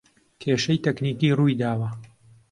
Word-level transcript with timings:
کێشەی 0.41 0.83
تەکنیکی 0.85 1.35
روویداوە 1.37 1.89